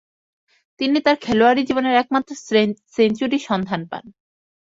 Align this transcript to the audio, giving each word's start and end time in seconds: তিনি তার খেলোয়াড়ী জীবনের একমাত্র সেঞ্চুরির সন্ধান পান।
তিনি 0.79 0.97
তার 1.05 1.17
খেলোয়াড়ী 1.21 1.61
জীবনের 1.69 1.95
একমাত্র 1.95 2.31
সেঞ্চুরির 2.95 3.43
সন্ধান 3.49 3.81
পান। 3.91 4.03